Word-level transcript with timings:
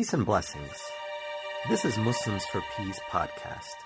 Peace 0.00 0.14
and 0.14 0.24
blessings. 0.24 0.80
This 1.68 1.84
is 1.84 1.98
Muslims 1.98 2.46
for 2.46 2.62
Peace 2.74 2.98
podcast. 3.10 3.76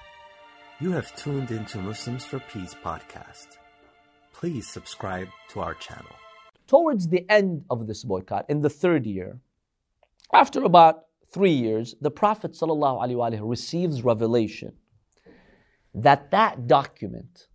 You 0.79 0.93
have 0.93 1.13
tuned 1.17 1.51
into 1.51 1.79
Muslims 1.79 2.25
for 2.25 2.39
Peace 2.39 2.73
podcast. 2.73 3.49
Please 4.33 4.69
subscribe 4.69 5.27
to 5.49 5.59
our 5.59 5.75
channel. 5.75 6.15
Towards 6.69 7.09
the 7.09 7.29
end 7.29 7.65
of 7.69 7.89
this 7.89 8.05
boycott, 8.05 8.47
in 8.49 8.61
the 8.61 8.71
third 8.71 9.07
year, 9.07 9.41
after 10.33 10.63
about 10.63 11.07
three 11.33 11.51
years, 11.51 11.97
the 12.01 12.13
Prophet 12.13 12.53
ﷺ 12.53 13.41
receives 13.43 14.05
revelation 14.05 14.75
that 15.93 16.31
that 16.31 16.69
document 16.69 17.49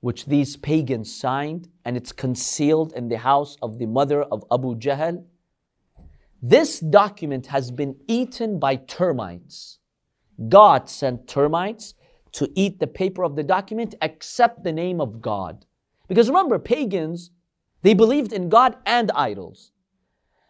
which 0.00 0.26
these 0.26 0.56
pagans 0.56 1.14
signed 1.14 1.68
and 1.84 1.96
it's 1.96 2.10
concealed 2.10 2.92
in 2.94 3.06
the 3.06 3.18
house 3.18 3.56
of 3.62 3.78
the 3.78 3.86
mother 3.86 4.24
of 4.24 4.42
Abu 4.50 4.74
Jahl, 4.74 5.22
this 6.42 6.80
document 6.80 7.46
has 7.48 7.70
been 7.70 7.96
eaten 8.08 8.58
by 8.58 8.76
termites. 8.76 9.78
God 10.48 10.88
sent 10.88 11.28
termites 11.28 11.94
to 12.32 12.50
eat 12.54 12.80
the 12.80 12.86
paper 12.86 13.24
of 13.24 13.36
the 13.36 13.42
document 13.42 13.94
except 14.00 14.64
the 14.64 14.72
name 14.72 15.00
of 15.00 15.20
God. 15.20 15.66
Because 16.08 16.28
remember, 16.28 16.58
pagans, 16.58 17.30
they 17.82 17.94
believed 17.94 18.32
in 18.32 18.48
God 18.48 18.76
and 18.86 19.10
idols. 19.12 19.72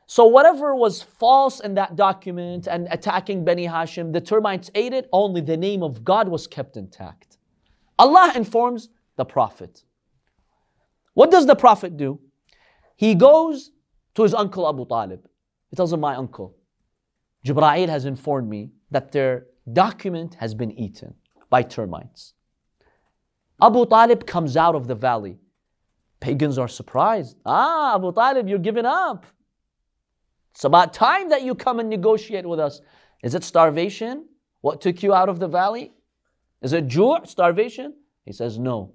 So 0.07 0.25
whatever 0.27 0.75
was 0.75 1.03
false 1.03 1.61
in 1.61 1.75
that 1.75 1.95
document 1.95 2.67
and 2.67 2.89
attacking 2.91 3.45
Beni 3.45 3.67
Hashim, 3.67 4.13
the 4.13 4.21
termites 4.21 4.71
ate 4.75 4.93
it, 4.93 5.09
only 5.13 5.41
the 5.41 5.57
name 5.57 5.83
of 5.83 6.05
God 6.05 6.29
was 6.29 6.47
kept 6.47 6.77
intact. 6.77 7.39
Allah 7.99 8.33
informs 8.35 8.89
the 9.17 9.25
Prophet. 9.25 9.85
What 11.15 11.31
does 11.31 11.47
the 11.47 11.55
Prophet 11.55 11.97
do? 11.97 12.21
He 12.97 13.15
goes 13.15 13.71
to 14.15 14.23
his 14.23 14.35
uncle 14.35 14.69
Abu 14.69 14.87
Talib. 14.87 15.30
He 15.71 15.77
tells 15.77 15.93
him, 15.93 16.01
My 16.01 16.17
uncle, 16.17 16.57
Jibra'il 17.47 17.89
has 17.89 18.05
informed 18.05 18.49
me 18.49 18.71
that 18.91 19.13
their 19.13 19.47
document 19.73 20.35
has 20.35 20.55
been 20.55 20.73
eaten 20.73 21.15
by 21.49 21.63
termites. 21.63 22.35
Abu 23.63 23.87
Talib 23.87 24.27
comes 24.27 24.57
out 24.57 24.75
of 24.75 24.87
the 24.87 24.95
valley. 24.95 25.39
Pagans 26.21 26.59
are 26.59 26.69
surprised. 26.69 27.37
Ah, 27.47 27.95
Abu 27.95 28.13
Talib, 28.13 28.49
you're 28.49 28.59
giving 28.59 28.85
up. 28.85 29.27
It's 30.53 30.65
about 30.65 30.93
time 30.93 31.29
that 31.29 31.43
you 31.43 31.55
come 31.55 31.79
and 31.79 31.89
negotiate 31.89 32.47
with 32.47 32.59
us. 32.59 32.81
Is 33.23 33.35
it 33.35 33.45
starvation? 33.45 34.27
What 34.61 34.81
took 34.81 35.03
you 35.03 35.15
out 35.15 35.29
of 35.29 35.39
the 35.39 35.49
valley? 35.49 35.93
Is 36.63 36.73
it 36.73 36.89
ju' 36.89 37.21
starvation? 37.25 37.95
He 38.25 38.33
says, 38.33 38.59
No. 38.59 38.93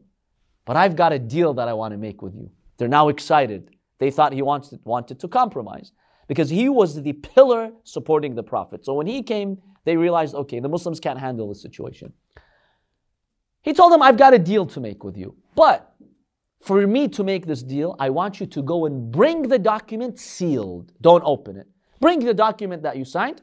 But 0.66 0.78
I've 0.78 0.96
got 0.96 1.14
a 1.14 1.20
deal 1.20 1.54
that 1.54 1.68
I 1.68 1.74
want 1.74 1.94
to 1.94 1.98
make 1.98 2.22
with 2.22 2.36
you. 2.36 2.52
They're 2.78 2.88
now 2.88 3.10
excited. 3.10 3.70
They 4.00 4.12
thought 4.12 4.34
he 4.34 4.42
wanted, 4.42 4.80
wanted 4.84 5.20
to 5.20 5.28
compromise 5.28 5.92
because 6.28 6.50
he 6.50 6.70
was 6.70 7.02
the 7.02 7.14
pillar 7.14 7.72
supporting 7.84 8.36
the 8.36 8.44
Prophet. 8.44 8.86
So 8.86 8.94
when 8.94 9.08
he 9.08 9.22
came, 9.24 9.58
they 9.84 9.96
realized, 9.96 10.36
okay, 10.36 10.60
the 10.60 10.70
Muslims 10.70 11.00
can't 11.00 11.20
handle 11.20 11.48
the 11.50 11.56
situation. 11.56 12.14
He 13.62 13.74
told 13.74 13.92
them, 13.92 14.02
I've 14.02 14.18
got 14.18 14.34
a 14.34 14.40
deal 14.40 14.66
to 14.68 14.80
make 14.80 15.04
with 15.04 15.18
you. 15.18 15.36
But 15.56 15.94
for 16.62 16.86
me 16.88 17.08
to 17.10 17.24
make 17.24 17.46
this 17.46 17.62
deal, 17.64 17.96
I 18.00 18.10
want 18.10 18.40
you 18.40 18.46
to 18.48 18.62
go 18.62 18.86
and 18.86 19.12
bring 19.12 19.44
the 19.44 19.60
document 19.60 20.20
sealed. 20.20 20.92
Don't 21.02 21.24
open 21.26 21.58
it. 21.58 21.68
Bring 22.00 22.20
the 22.20 22.34
document 22.34 22.84
that 22.84 22.98
you 22.98 23.06
signed, 23.06 23.42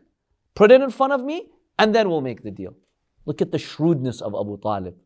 put 0.55 0.71
it 0.71 0.81
in 0.81 0.91
front 0.91 1.13
of 1.13 1.25
me, 1.25 1.49
and 1.79 1.95
then 1.95 2.09
we'll 2.09 2.21
make 2.21 2.43
the 2.43 2.51
deal. 2.51 2.77
Look 3.25 3.41
at 3.41 3.51
the 3.51 3.59
shrewdness 3.59 4.21
of 4.21 4.35
Abu 4.35 4.59
Talib. 4.61 4.97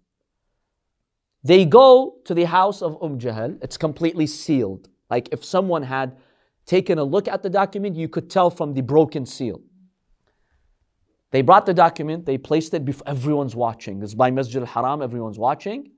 They 1.44 1.64
go 1.64 2.16
to 2.24 2.34
the 2.34 2.44
house 2.44 2.82
of 2.82 3.00
Umm 3.02 3.18
Jahl. 3.18 3.58
It's 3.62 3.76
completely 3.76 4.26
sealed. 4.26 4.88
Like 5.08 5.28
if 5.32 5.44
someone 5.44 5.84
had 5.84 6.16
taken 6.66 6.98
a 6.98 7.04
look 7.04 7.28
at 7.28 7.42
the 7.42 7.50
document, 7.50 7.96
you 7.96 8.08
could 8.08 8.28
tell 8.28 8.50
from 8.50 8.74
the 8.74 8.82
broken 8.82 9.24
seal. 9.24 9.60
They 11.30 11.42
brought 11.42 11.66
the 11.66 11.74
document, 11.74 12.26
they 12.26 12.38
placed 12.38 12.74
it 12.74 12.84
before 12.84 13.08
everyone's 13.08 13.56
watching. 13.56 14.02
It's 14.02 14.14
by 14.14 14.30
Masjid 14.30 14.62
al 14.62 14.66
Haram, 14.66 15.02
everyone's 15.02 15.38
watching. 15.38 15.90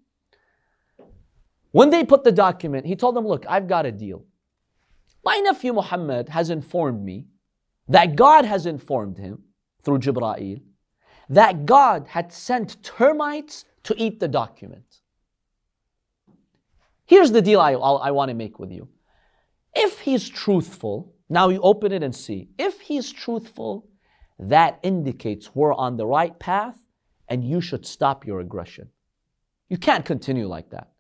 When 1.73 1.91
they 1.91 2.05
put 2.05 2.25
the 2.25 2.33
document, 2.33 2.87
he 2.87 2.97
told 2.97 3.15
them, 3.15 3.27
Look, 3.27 3.45
I've 3.49 3.69
got 3.69 3.87
a 3.87 3.93
deal. 3.93 4.25
My 5.25 5.37
nephew 5.39 5.73
Muhammad 5.73 6.29
has 6.31 6.51
informed 6.51 7.03
me 7.03 7.27
that 7.89 8.17
God 8.17 8.45
has 8.45 8.67
informed 8.67 9.19
him 9.19 9.45
through 9.83 9.99
Jibra'il 9.99 10.63
that 11.29 11.67
God 11.67 12.07
had 12.09 12.33
sent 12.33 12.83
termites 12.83 13.65
to 13.85 13.95
eat 13.99 14.21
the 14.21 14.29
document. 14.29 15.01
Here's 17.05 17.33
the 17.33 17.43
deal 17.43 17.61
I, 17.61 17.73
I 17.73 18.11
want 18.11 18.29
to 18.31 18.35
make 18.35 18.59
with 18.59 18.71
you. 18.71 18.89
If 19.75 20.01
he's 20.01 20.29
truthful, 20.29 21.15
now 21.29 21.49
you 21.49 21.61
open 21.61 21.93
it 21.93 22.03
and 22.03 22.15
see. 22.15 22.49
If 22.59 22.81
he's 22.81 23.13
truthful, 23.13 23.89
that 24.39 24.79
indicates 24.83 25.55
we're 25.55 25.75
on 25.75 25.97
the 25.97 26.07
right 26.07 26.39
path 26.39 26.79
and 27.29 27.45
you 27.45 27.61
should 27.61 27.87
stop 27.87 28.27
your 28.27 28.41
aggression. 28.41 28.91
You 29.69 29.77
can't 29.77 30.05
continue 30.05 30.47
like 30.47 30.71
that. 30.71 30.93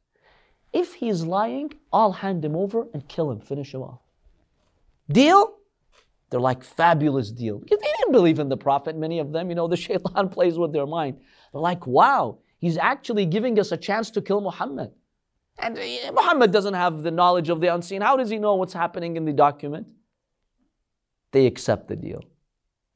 If 0.72 0.94
he's 0.94 1.22
lying, 1.22 1.72
I'll 1.92 2.12
hand 2.12 2.44
him 2.44 2.54
over 2.54 2.86
and 2.92 3.08
kill 3.08 3.30
him, 3.30 3.40
finish 3.40 3.72
him 3.72 3.82
off. 3.82 4.00
Deal? 5.10 5.54
They're 6.30 6.40
like 6.40 6.62
fabulous 6.62 7.30
deal. 7.32 7.58
Because 7.58 7.78
they 7.78 7.92
didn't 7.98 8.12
believe 8.12 8.38
in 8.38 8.50
the 8.50 8.56
Prophet, 8.56 8.96
many 8.96 9.18
of 9.18 9.32
them. 9.32 9.48
You 9.48 9.54
know, 9.54 9.68
the 9.68 9.78
shaitan 9.78 10.28
plays 10.30 10.58
with 10.58 10.74
their 10.74 10.86
mind. 10.86 11.18
They're 11.52 11.60
like, 11.62 11.86
wow, 11.86 12.38
he's 12.58 12.76
actually 12.76 13.24
giving 13.24 13.58
us 13.58 13.72
a 13.72 13.78
chance 13.78 14.10
to 14.10 14.20
kill 14.20 14.42
Muhammad. 14.42 14.90
And 15.58 15.78
uh, 15.78 16.12
Muhammad 16.12 16.52
doesn't 16.52 16.74
have 16.74 17.02
the 17.02 17.10
knowledge 17.10 17.48
of 17.48 17.60
the 17.60 17.74
unseen. 17.74 18.00
How 18.00 18.16
does 18.16 18.30
he 18.30 18.38
know 18.38 18.54
what's 18.54 18.72
happening 18.72 19.16
in 19.16 19.24
the 19.24 19.32
document? 19.32 19.86
They 21.32 21.46
accept 21.46 21.88
the 21.88 21.96
deal. 21.96 22.22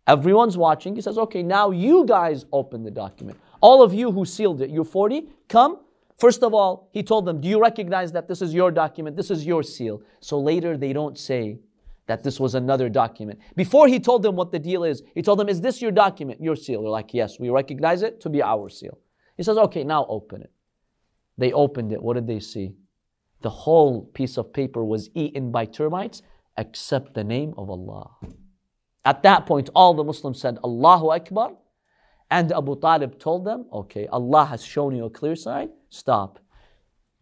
Everyone's 0.06 0.56
watching. 0.56 0.94
He 0.96 1.02
says, 1.02 1.18
okay, 1.18 1.42
now 1.42 1.70
you 1.70 2.04
guys 2.06 2.44
open 2.52 2.82
the 2.82 2.90
document. 2.90 3.38
All 3.60 3.82
of 3.82 3.94
you 3.94 4.10
who 4.10 4.24
sealed 4.24 4.60
it, 4.62 4.70
you're 4.70 4.84
40, 4.84 5.28
come. 5.48 5.80
First 6.18 6.42
of 6.42 6.54
all, 6.54 6.88
he 6.92 7.02
told 7.02 7.26
them, 7.26 7.40
do 7.40 7.48
you 7.48 7.60
recognize 7.60 8.12
that 8.12 8.28
this 8.28 8.42
is 8.42 8.52
your 8.52 8.70
document? 8.70 9.16
This 9.16 9.30
is 9.30 9.46
your 9.46 9.62
seal. 9.62 10.02
So 10.20 10.38
later 10.40 10.76
they 10.76 10.92
don't 10.92 11.18
say 11.18 11.58
that 12.06 12.22
this 12.22 12.40
was 12.40 12.54
another 12.54 12.88
document. 12.88 13.38
Before 13.54 13.86
he 13.86 14.00
told 14.00 14.22
them 14.22 14.34
what 14.34 14.50
the 14.50 14.58
deal 14.58 14.84
is, 14.84 15.02
he 15.14 15.22
told 15.22 15.38
them, 15.38 15.48
is 15.48 15.60
this 15.60 15.80
your 15.80 15.92
document, 15.92 16.40
your 16.40 16.56
seal? 16.56 16.82
They're 16.82 16.90
like, 16.90 17.14
yes, 17.14 17.38
we 17.38 17.48
recognize 17.48 18.02
it 18.02 18.20
to 18.22 18.28
be 18.28 18.42
our 18.42 18.68
seal. 18.68 18.98
He 19.36 19.42
says, 19.42 19.56
okay, 19.56 19.84
now 19.84 20.06
open 20.08 20.42
it. 20.42 20.50
They 21.38 21.52
opened 21.52 21.92
it. 21.92 22.02
What 22.02 22.14
did 22.14 22.26
they 22.26 22.40
see? 22.40 22.74
The 23.42 23.50
whole 23.50 24.04
piece 24.14 24.36
of 24.36 24.52
paper 24.52 24.84
was 24.84 25.10
eaten 25.14 25.50
by 25.50 25.66
termites 25.66 26.22
except 26.56 27.14
the 27.14 27.24
name 27.24 27.54
of 27.56 27.70
Allah. 27.70 28.10
At 29.04 29.22
that 29.24 29.46
point, 29.46 29.70
all 29.74 29.94
the 29.94 30.04
Muslims 30.04 30.40
said, 30.40 30.58
Allahu 30.64 31.10
Akbar. 31.10 31.54
And 32.30 32.50
Abu 32.52 32.80
Talib 32.80 33.18
told 33.18 33.44
them, 33.44 33.66
okay, 33.72 34.06
Allah 34.06 34.46
has 34.46 34.64
shown 34.64 34.94
you 34.96 35.04
a 35.04 35.10
clear 35.10 35.36
sign, 35.36 35.70
stop. 35.90 36.38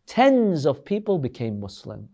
Tens 0.06 0.66
of 0.66 0.84
people 0.84 1.18
became 1.18 1.58
Muslim. 1.58 2.08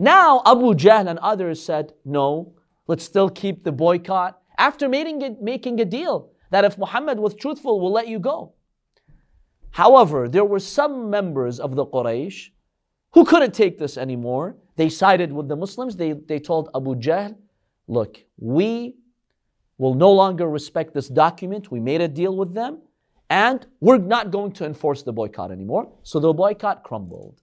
Now 0.00 0.42
Abu 0.44 0.74
Jahl 0.74 1.08
and 1.08 1.18
others 1.20 1.62
said, 1.62 1.94
no, 2.04 2.54
let's 2.86 3.04
still 3.04 3.30
keep 3.30 3.64
the 3.64 3.72
boycott. 3.72 4.40
After 4.58 4.88
making, 4.88 5.38
making 5.40 5.80
a 5.80 5.84
deal 5.84 6.32
that 6.50 6.64
if 6.64 6.76
Muhammad 6.76 7.18
was 7.18 7.34
truthful, 7.34 7.80
we'll 7.80 7.92
let 7.92 8.08
you 8.08 8.18
go. 8.18 8.52
However, 9.70 10.28
there 10.28 10.44
were 10.44 10.58
some 10.58 11.10
members 11.10 11.60
of 11.60 11.74
the 11.74 11.86
Quraysh 11.86 12.50
who 13.12 13.24
couldn't 13.24 13.54
take 13.54 13.78
this 13.78 13.96
anymore. 13.96 14.56
They 14.76 14.88
sided 14.88 15.32
with 15.32 15.48
the 15.48 15.56
Muslims. 15.56 15.96
They, 15.96 16.12
they 16.12 16.38
told 16.38 16.68
Abu 16.74 16.94
Jahl, 16.96 17.36
look, 17.86 18.18
we 18.38 18.96
will 19.78 19.94
no 19.94 20.12
longer 20.12 20.48
respect 20.48 20.94
this 20.94 21.08
document. 21.08 21.70
We 21.70 21.80
made 21.80 22.00
a 22.00 22.08
deal 22.08 22.36
with 22.36 22.54
them, 22.54 22.82
and 23.30 23.66
we're 23.80 23.98
not 23.98 24.30
going 24.30 24.52
to 24.52 24.64
enforce 24.64 25.02
the 25.02 25.12
boycott 25.12 25.50
anymore. 25.50 25.92
So 26.02 26.18
the 26.20 26.32
boycott 26.32 26.82
crumbled. 26.82 27.40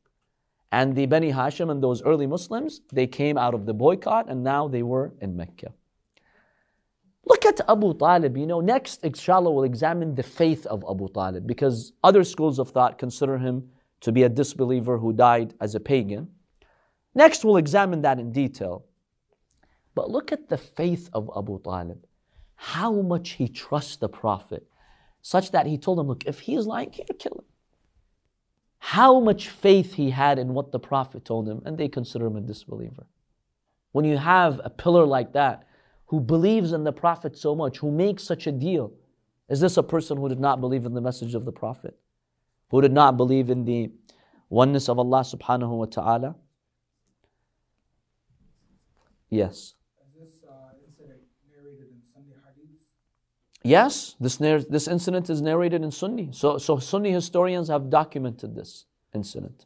And 0.71 0.93
the 0.95 1.05
Bani 1.05 1.31
Hashim 1.31 1.71
and 1.71 1.81
those 1.81 2.01
early 2.03 2.27
Muslims, 2.27 2.81
they 2.91 3.07
came 3.07 3.37
out 3.37 3.53
of 3.53 3.65
the 3.65 3.73
boycott 3.73 4.29
and 4.29 4.43
now 4.43 4.67
they 4.67 4.83
were 4.83 5.13
in 5.21 5.33
Mecca. 5.37 5.71
Look 7.25 7.45
at 7.45 7.61
Abu 7.67 7.93
Talib. 7.95 8.37
You 8.37 8.45
know, 8.45 8.61
next, 8.61 9.03
inshallah, 9.03 9.51
we'll 9.51 9.63
examine 9.63 10.15
the 10.15 10.23
faith 10.23 10.65
of 10.67 10.83
Abu 10.89 11.09
Talib 11.09 11.47
because 11.47 11.93
other 12.03 12.23
schools 12.23 12.59
of 12.59 12.69
thought 12.69 12.97
consider 12.97 13.37
him 13.37 13.69
to 14.01 14.11
be 14.11 14.23
a 14.23 14.29
disbeliever 14.29 14.99
who 14.99 15.11
died 15.11 15.53
as 15.59 15.73
a 15.73 15.79
pagan. 15.79 16.29
Next, 17.15 17.43
we'll 17.43 17.57
examine 17.57 18.01
that 18.03 18.19
in 18.19 18.31
detail. 18.31 18.85
But 19.95 20.11
look 20.11 20.31
at 20.31 20.49
the 20.49 20.57
faith 20.57 21.09
of 21.13 21.31
Abu 21.35 21.59
Talib. 21.61 22.05
How 22.55 22.91
much 22.91 23.31
he 23.31 23.47
trusts 23.47 23.95
the 23.95 24.09
Prophet, 24.09 24.67
such 25.21 25.51
that 25.51 25.65
he 25.65 25.77
told 25.77 25.99
him, 25.99 26.07
Look, 26.07 26.25
if 26.25 26.41
he 26.41 26.55
is 26.55 26.67
lying, 26.67 26.91
here, 26.91 27.05
kill 27.17 27.39
him. 27.39 27.45
How 28.77 29.19
much 29.19 29.49
faith 29.49 29.95
he 29.95 30.11
had 30.11 30.37
in 30.37 30.53
what 30.53 30.71
the 30.71 30.79
Prophet 30.79 31.25
told 31.25 31.49
him, 31.49 31.61
and 31.65 31.77
they 31.77 31.87
consider 31.87 32.27
him 32.27 32.35
a 32.35 32.41
disbeliever. 32.41 33.07
When 33.93 34.05
you 34.05 34.17
have 34.17 34.61
a 34.63 34.69
pillar 34.69 35.05
like 35.05 35.33
that, 35.33 35.67
who 36.07 36.19
believes 36.19 36.71
in 36.71 36.83
the 36.83 36.91
Prophet 36.91 37.37
so 37.37 37.55
much, 37.55 37.79
who 37.79 37.91
makes 37.91 38.23
such 38.23 38.47
a 38.47 38.51
deal? 38.51 38.93
Is 39.49 39.59
this 39.59 39.77
a 39.77 39.83
person 39.83 40.17
who 40.17 40.29
did 40.29 40.39
not 40.39 40.59
believe 40.61 40.85
in 40.85 40.93
the 40.93 41.01
message 41.01 41.35
of 41.35 41.45
the 41.45 41.51
Prophet? 41.51 41.97
Who 42.69 42.81
did 42.81 42.91
not 42.91 43.17
believe 43.17 43.49
in 43.49 43.65
the 43.65 43.91
oneness 44.49 44.89
of 44.89 44.99
Allah 44.99 45.21
subhanahu 45.21 45.69
wa 45.69 45.85
ta'ala? 45.85 46.35
Yes. 49.29 49.75
This? 50.17 50.43
Yes, 53.63 54.15
this, 54.19 54.39
nar- 54.39 54.61
this 54.61 54.87
incident 54.87 55.29
is 55.29 55.41
narrated 55.41 55.83
in 55.83 55.91
Sunni. 55.91 56.29
So, 56.31 56.57
so 56.57 56.77
Sunni 56.77 57.11
historians 57.11 57.67
have 57.67 57.89
documented 57.89 58.55
this 58.55 58.85
incident. 59.13 59.65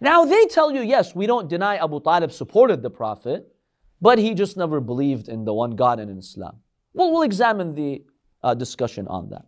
Now 0.00 0.24
they 0.24 0.46
tell 0.46 0.72
you, 0.72 0.82
yes, 0.82 1.14
we 1.14 1.26
don't 1.26 1.48
deny 1.48 1.76
Abu 1.76 2.00
Talib 2.00 2.32
supported 2.32 2.82
the 2.82 2.90
Prophet, 2.90 3.52
but 4.00 4.18
he 4.18 4.34
just 4.34 4.56
never 4.56 4.80
believed 4.80 5.28
in 5.28 5.44
the 5.44 5.52
one 5.52 5.72
God 5.72 6.00
and 6.00 6.10
in 6.10 6.18
Islam. 6.18 6.56
Well, 6.94 7.12
we'll 7.12 7.22
examine 7.22 7.74
the 7.74 8.04
uh, 8.42 8.54
discussion 8.54 9.06
on 9.08 9.30
that. 9.30 9.46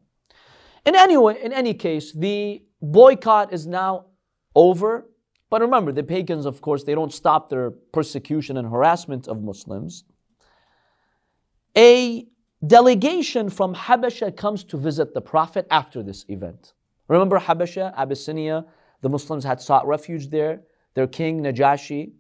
In 0.85 0.95
any 0.97 1.17
way, 1.17 1.41
in 1.43 1.53
any 1.53 1.75
case, 1.75 2.13
the 2.13 2.63
boycott 2.81 3.53
is 3.53 3.67
now 3.67 4.07
over. 4.55 5.09
But 5.51 5.61
remember, 5.61 5.93
the 5.93 6.03
pagans, 6.03 6.47
of 6.47 6.61
course, 6.61 6.85
they 6.85 6.95
don't 6.95 7.13
stop 7.13 7.51
their 7.51 7.71
persecution 7.71 8.57
and 8.57 8.69
harassment 8.69 9.29
of 9.29 9.43
Muslims. 9.43 10.05
A 11.77 12.27
delegation 12.67 13.49
from 13.49 13.75
Habasha 13.75 14.37
comes 14.37 14.65
to 14.65 14.77
visit 14.77 15.15
the 15.15 15.21
Prophet 15.21 15.67
after 15.71 16.03
this 16.03 16.25
event. 16.29 16.75
Remember 17.09 17.39
Habasha, 17.39 17.95
Abyssinia, 17.97 18.65
the 19.01 19.09
Muslims 19.09 19.45
had 19.45 19.61
sought 19.61 19.87
refuge 19.87 20.29
there. 20.31 20.63
Their 20.95 21.07
king, 21.07 21.43
Najashi, 21.43 22.13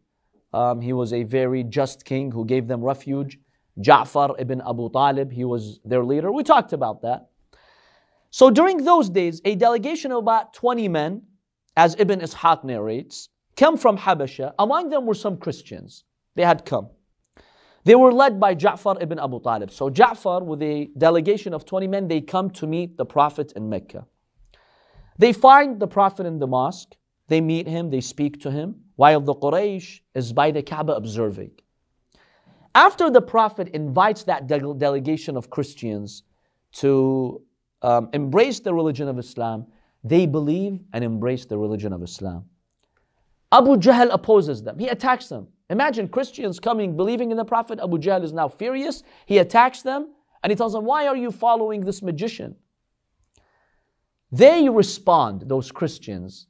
um, 0.53 0.81
he 0.81 0.93
was 0.93 1.13
a 1.13 1.23
very 1.23 1.65
just 1.65 2.05
king 2.05 2.31
who 2.31 2.45
gave 2.45 2.69
them 2.69 2.83
refuge. 2.83 3.39
Ja'far 3.79 4.35
ibn 4.39 4.61
Abu 4.67 4.91
Talib, 4.91 5.33
he 5.33 5.45
was 5.45 5.81
their 5.85 6.05
leader. 6.05 6.31
We 6.31 6.43
talked 6.43 6.73
about 6.73 7.03
that. 7.03 7.29
So 8.31 8.51
during 8.51 8.85
those 8.85 9.11
days, 9.11 9.41
a 9.45 9.55
delegation 9.55 10.13
of 10.13 10.19
about 10.19 10.55
20 10.55 10.89
men, 10.89 11.23
as 11.77 11.97
Ibn 11.99 12.21
Ishaq 12.21 12.65
narrates, 12.65 13.29
come 13.57 13.77
from 13.77 13.99
Habasha. 13.99 14.55
Among 14.59 14.91
them 14.91 15.07
were 15.07 15.15
some 15.15 15.37
Christians. 15.37 16.05
They 16.35 16.45
had 16.45 16.65
come. 16.65 16.89
They 17.85 17.95
were 17.95 18.13
led 18.13 18.39
by 18.39 18.55
Ja'far 18.55 19.03
ibn 19.03 19.19
Abu 19.19 19.41
Talib. 19.43 19.71
So 19.71 19.91
Ja'far, 19.91 20.45
with 20.45 20.63
a 20.63 20.91
delegation 20.97 21.53
of 21.53 21.65
20 21.65 21.89
men, 21.89 22.09
they 22.09 22.21
come 22.21 22.51
to 22.51 22.67
meet 22.67 22.97
the 22.97 23.05
Prophet 23.05 23.53
in 23.57 23.69
Mecca. 23.69 24.07
They 25.19 25.33
find 25.33 25.81
the 25.81 25.89
Prophet 25.89 26.27
in 26.27 26.39
the 26.39 26.47
mosque. 26.47 26.95
They 27.33 27.41
meet 27.41 27.67
him, 27.67 27.89
they 27.89 28.03
speak 28.03 28.43
to 28.43 28.51
him, 28.51 28.75
while 28.97 29.23
the 29.23 29.35
Quraysh 29.35 30.01
is 30.15 30.35
by 30.35 30.51
the 30.51 30.63
Kaaba 30.63 30.93
observing. 30.93 31.53
After 32.75 33.09
the 33.09 33.23
Prophet 33.23 33.69
invites 33.69 34.25
that 34.25 34.49
de- 34.49 34.75
delegation 34.75 35.39
of 35.39 35.49
Christians 35.49 36.25
to 36.73 37.41
um, 37.81 38.11
embrace 38.13 38.61
the 38.61 38.75
religion 38.75 39.09
of 39.09 39.19
Islam, 39.19 39.67
they 40.05 40.27
believe 40.27 40.81
and 40.93 41.03
embrace 41.03 41.47
the 41.47 41.57
religion 41.57 41.95
of 41.95 42.03
Islam. 42.03 42.45
Abu 43.51 43.77
Jahl 43.77 44.13
opposes 44.13 44.63
them. 44.63 44.79
He 44.79 44.89
attacks 44.89 45.29
them. 45.29 45.49
Imagine 45.71 46.09
Christians 46.09 46.61
coming, 46.61 46.99
believing 46.99 47.31
in 47.31 47.39
the 47.39 47.47
Prophet. 47.47 47.81
Abu 47.83 47.97
Jahl 47.97 48.23
is 48.23 48.35
now 48.35 48.49
furious. 48.49 49.05
He 49.25 49.39
attacks 49.39 49.81
them 49.81 50.13
and 50.43 50.51
he 50.51 50.55
tells 50.55 50.75
them, 50.75 50.85
Why 50.85 51.07
are 51.07 51.17
you 51.17 51.31
following 51.31 51.81
this 51.81 52.03
magician? 52.03 52.57
They 54.31 54.69
respond, 54.69 55.45
those 55.47 55.73
Christians, 55.73 56.49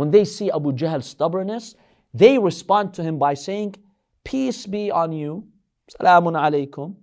when 0.00 0.10
they 0.10 0.24
see 0.24 0.50
Abu 0.50 0.72
Jahl's 0.72 1.06
stubbornness, 1.06 1.74
they 2.12 2.38
respond 2.38 2.94
to 2.94 3.02
him 3.02 3.18
by 3.18 3.34
saying, 3.34 3.76
Peace 4.24 4.66
be 4.66 4.90
on 4.90 5.12
you. 5.12 5.48
Salamun 5.90 6.34
alaykum. 6.34 6.96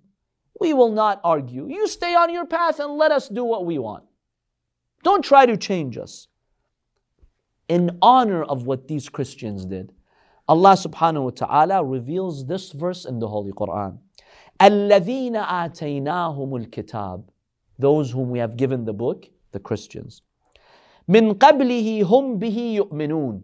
We 0.59 0.73
will 0.73 0.91
not 0.91 1.19
argue. 1.23 1.67
You 1.67 1.87
stay 1.87 2.15
on 2.15 2.31
your 2.31 2.45
path 2.45 2.79
and 2.79 2.97
let 2.97 3.11
us 3.11 3.27
do 3.29 3.43
what 3.43 3.65
we 3.65 3.79
want. 3.79 4.03
Don't 5.03 5.23
try 5.23 5.45
to 5.45 5.57
change 5.57 5.97
us. 5.97 6.27
In 7.67 7.97
honor 8.01 8.43
of 8.43 8.65
what 8.65 8.87
these 8.87 9.09
Christians 9.09 9.65
did, 9.65 9.93
Allah 10.47 10.73
subhanahu 10.73 11.23
wa 11.23 11.29
ta'ala 11.29 11.83
reveals 11.83 12.45
this 12.45 12.71
verse 12.71 13.05
in 13.05 13.19
the 13.19 13.27
Holy 13.27 13.51
Quran. 13.51 13.99
الَّذِينَ 14.59 15.35
آتَيْنَاهُمُ 15.45 16.67
الْكِتَابِ 16.67 17.23
Those 17.79 18.11
whom 18.11 18.29
we 18.29 18.39
have 18.39 18.57
given 18.57 18.85
the 18.85 18.93
book, 18.93 19.27
the 19.51 19.59
Christians. 19.59 20.21
مِن 21.09 21.33
قَبْلِهِ 21.33 22.03
هُمْ 22.03 22.39
بِهِ 22.39 22.77
يُؤْمِنُونَ 22.79 23.41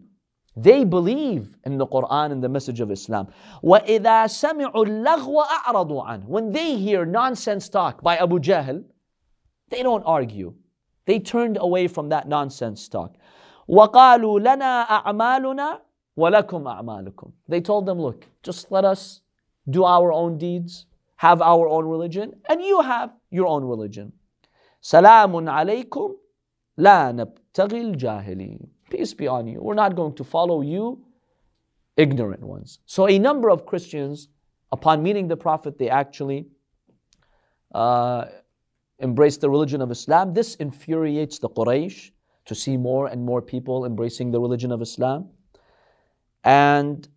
They 0.56 0.84
believe 0.84 1.56
in 1.64 1.78
the 1.78 1.86
Quran 1.86 2.32
and 2.32 2.42
the 2.42 2.48
message 2.48 2.80
of 2.80 2.90
Islam. 2.90 3.28
وَإِذَا 3.62 4.26
سَمِعُوا 4.26 4.72
اللَّغْوَ 4.74 5.44
أَعْرَضُوا 5.44 6.06
عَنْهُ 6.06 6.24
When 6.26 6.52
they 6.52 6.76
hear 6.76 7.04
nonsense 7.04 7.68
talk 7.68 8.02
by 8.02 8.16
Abu 8.16 8.38
Jahl, 8.40 8.84
they 9.68 9.82
don't 9.82 10.02
argue. 10.04 10.54
They 11.06 11.18
turned 11.18 11.58
away 11.60 11.86
from 11.88 12.08
that 12.08 12.28
nonsense 12.28 12.88
talk. 12.88 13.16
وَقَالُوا 13.68 14.40
لَنَا 14.40 14.86
أَعْمَالُنَا 14.86 15.78
وَلَكُمْ 16.18 16.62
أَعْمَالُكُمْ 16.64 17.32
They 17.48 17.60
told 17.60 17.86
them, 17.86 18.00
look, 18.00 18.26
just 18.42 18.72
let 18.72 18.84
us 18.84 19.20
do 19.68 19.84
our 19.84 20.12
own 20.12 20.38
deeds, 20.38 20.86
have 21.16 21.40
our 21.40 21.68
own 21.68 21.84
religion, 21.86 22.34
and 22.48 22.60
you 22.62 22.80
have 22.80 23.10
your 23.30 23.46
own 23.46 23.64
religion. 23.64 24.12
سَلَامٌ 24.82 25.30
عَلَيْكُمْ 25.48 26.14
لا 26.77 27.11
nabtagil 27.11 27.95
jahili. 27.95 28.67
Peace 28.89 29.13
be 29.13 29.27
on 29.27 29.47
you. 29.47 29.61
We're 29.61 29.73
not 29.73 29.95
going 29.95 30.13
to 30.15 30.23
follow 30.23 30.61
you, 30.61 31.03
ignorant 31.97 32.43
ones. 32.43 32.79
So 32.85 33.07
a 33.07 33.17
number 33.17 33.49
of 33.49 33.65
Christians, 33.65 34.27
upon 34.71 35.01
meeting 35.01 35.27
the 35.27 35.37
Prophet, 35.37 35.77
they 35.77 35.89
actually 35.89 36.47
uh, 37.73 38.25
embrace 38.99 39.37
the 39.37 39.49
religion 39.49 39.81
of 39.81 39.91
Islam. 39.91 40.33
This 40.33 40.55
infuriates 40.55 41.39
the 41.39 41.49
Quraysh 41.49 42.11
to 42.45 42.55
see 42.55 42.77
more 42.77 43.07
and 43.07 43.23
more 43.23 43.41
people 43.41 43.85
embracing 43.85 44.31
the 44.31 44.39
religion 44.39 44.71
of 44.71 44.81
Islam. 44.81 45.29
And, 46.43 47.07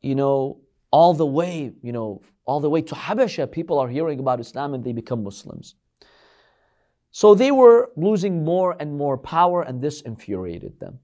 you 0.00 0.16
know, 0.16 0.60
all 0.90 1.14
the 1.14 1.26
way, 1.26 1.72
you 1.82 1.92
know, 1.92 2.20
all 2.44 2.60
the 2.60 2.68
way 2.68 2.82
to 2.82 2.94
Habesha, 2.94 3.50
people 3.50 3.78
are 3.78 3.88
hearing 3.88 4.18
about 4.18 4.40
Islam 4.40 4.74
and 4.74 4.82
they 4.82 4.92
become 4.92 5.22
Muslims. 5.22 5.76
So 7.11 7.33
they 7.33 7.51
were 7.51 7.89
losing 7.95 8.43
more 8.43 8.75
and 8.79 8.97
more 8.97 9.17
power, 9.17 9.61
and 9.61 9.81
this 9.81 10.01
infuriated 10.01 10.79
them. 10.79 10.99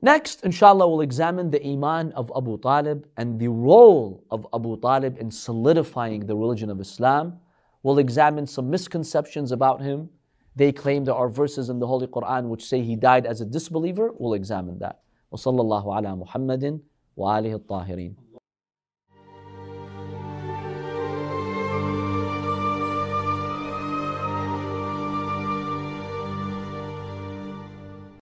Next, 0.00 0.44
inshallah, 0.44 0.88
we'll 0.88 1.00
examine 1.00 1.50
the 1.50 1.64
Iman 1.66 2.12
of 2.12 2.30
Abu 2.36 2.58
Talib 2.58 3.08
and 3.16 3.40
the 3.40 3.48
role 3.48 4.24
of 4.30 4.46
Abu 4.54 4.80
Talib 4.80 5.18
in 5.18 5.30
solidifying 5.30 6.26
the 6.26 6.36
religion 6.36 6.70
of 6.70 6.80
Islam. 6.80 7.40
We'll 7.82 7.98
examine 7.98 8.46
some 8.46 8.70
misconceptions 8.70 9.50
about 9.50 9.82
him. 9.82 10.08
They 10.54 10.70
claim 10.72 11.04
there 11.04 11.14
are 11.14 11.28
verses 11.28 11.68
in 11.68 11.80
the 11.80 11.86
Holy 11.86 12.06
Quran 12.06 12.44
which 12.44 12.64
say 12.64 12.80
he 12.82 12.96
died 12.96 13.26
as 13.26 13.40
a 13.40 13.44
disbeliever. 13.44 14.12
We'll 14.16 14.34
examine 14.34 14.78
that. 14.78 15.00
وصلى 15.32 15.60
الله 15.60 15.94
على 15.94 16.16
محمد 16.16 16.80
وآله 17.16 17.54
الطاهرين 17.54 18.14